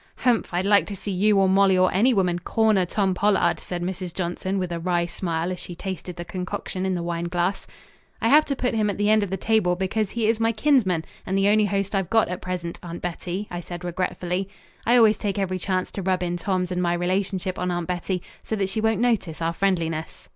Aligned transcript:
"Humph, 0.15 0.51
I'd 0.51 0.65
like 0.65 0.87
to 0.87 0.95
see 0.95 1.11
you 1.11 1.37
or 1.37 1.47
Molly 1.47 1.77
or 1.77 1.93
any 1.93 2.11
woman 2.11 2.39
'corner' 2.39 2.87
Tom 2.87 3.13
Pollard," 3.13 3.59
said 3.59 3.83
Mrs. 3.83 4.11
Johnson 4.15 4.57
with 4.57 4.71
a 4.71 4.79
wry 4.79 5.05
smile 5.05 5.51
as 5.51 5.59
she 5.59 5.75
tasted 5.75 6.15
the 6.15 6.25
concoction 6.25 6.87
in 6.87 6.95
the 6.95 7.03
wine 7.03 7.25
glass. 7.25 7.67
"I 8.19 8.27
have 8.29 8.43
to 8.45 8.55
put 8.55 8.73
him 8.73 8.89
at 8.89 8.97
the 8.97 9.11
end 9.11 9.21
of 9.21 9.29
the 9.29 9.37
table 9.37 9.75
because 9.75 10.09
he 10.09 10.25
is 10.25 10.39
my 10.39 10.51
kinsman 10.53 11.05
and 11.23 11.37
the 11.37 11.49
only 11.49 11.65
host 11.65 11.93
I've 11.93 12.09
got 12.09 12.29
at 12.29 12.41
present, 12.41 12.79
Aunt 12.81 13.03
Bettie," 13.03 13.47
I 13.51 13.59
said 13.59 13.83
regretfully. 13.83 14.49
I 14.87 14.97
always 14.97 15.19
take 15.19 15.37
every 15.37 15.59
chance 15.59 15.91
to 15.91 16.01
rub 16.01 16.23
in 16.23 16.35
Tom's 16.35 16.71
and 16.71 16.81
my 16.81 16.95
relationship 16.95 17.59
on 17.59 17.69
Aunt 17.69 17.85
Bettie, 17.87 18.23
so 18.41 18.55
that 18.55 18.69
she 18.69 18.81
won't 18.81 19.01
notice 19.01 19.39
our 19.39 19.53
friendliness. 19.53 20.29